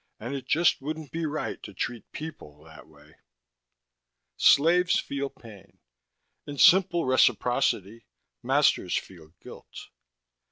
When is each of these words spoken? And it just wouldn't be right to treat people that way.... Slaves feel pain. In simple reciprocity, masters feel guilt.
And 0.19 0.33
it 0.33 0.47
just 0.47 0.81
wouldn't 0.81 1.11
be 1.11 1.27
right 1.27 1.61
to 1.61 1.75
treat 1.75 2.11
people 2.11 2.63
that 2.63 2.87
way.... 2.87 3.17
Slaves 4.35 4.99
feel 4.99 5.29
pain. 5.29 5.77
In 6.47 6.57
simple 6.57 7.05
reciprocity, 7.05 8.07
masters 8.41 8.97
feel 8.97 9.35
guilt. 9.39 9.89